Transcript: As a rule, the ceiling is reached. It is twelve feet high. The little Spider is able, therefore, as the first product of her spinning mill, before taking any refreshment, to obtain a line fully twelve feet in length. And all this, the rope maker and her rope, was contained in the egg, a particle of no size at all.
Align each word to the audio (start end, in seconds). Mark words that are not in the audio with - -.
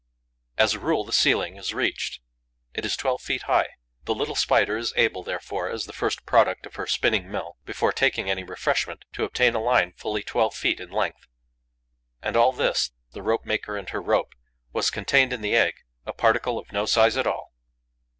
As 0.57 0.73
a 0.73 0.79
rule, 0.79 1.03
the 1.05 1.13
ceiling 1.13 1.57
is 1.57 1.75
reached. 1.75 2.21
It 2.73 2.85
is 2.85 2.97
twelve 2.97 3.21
feet 3.21 3.43
high. 3.43 3.67
The 4.05 4.15
little 4.15 4.33
Spider 4.33 4.75
is 4.75 4.93
able, 4.95 5.21
therefore, 5.21 5.69
as 5.69 5.85
the 5.85 5.93
first 5.93 6.25
product 6.25 6.65
of 6.65 6.73
her 6.73 6.87
spinning 6.87 7.29
mill, 7.29 7.57
before 7.65 7.91
taking 7.91 8.27
any 8.27 8.43
refreshment, 8.43 9.05
to 9.13 9.23
obtain 9.25 9.53
a 9.53 9.61
line 9.61 9.93
fully 9.95 10.23
twelve 10.23 10.55
feet 10.55 10.79
in 10.79 10.89
length. 10.89 11.27
And 12.23 12.35
all 12.35 12.51
this, 12.51 12.93
the 13.11 13.21
rope 13.21 13.45
maker 13.45 13.77
and 13.77 13.87
her 13.89 14.01
rope, 14.01 14.33
was 14.73 14.89
contained 14.89 15.33
in 15.33 15.41
the 15.41 15.55
egg, 15.55 15.75
a 16.03 16.13
particle 16.13 16.57
of 16.57 16.71
no 16.71 16.87
size 16.87 17.15
at 17.15 17.27
all. 17.27 17.53